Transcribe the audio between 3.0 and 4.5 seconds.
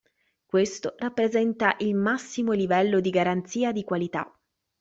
garanzia di qualità.